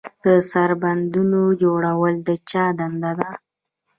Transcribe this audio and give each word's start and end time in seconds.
د 0.23 0.25
سربندونو 0.51 1.41
جوړول 1.61 2.13
د 2.27 2.29
چا 2.49 2.65
دنده 2.79 3.11
ده؟ 3.19 3.31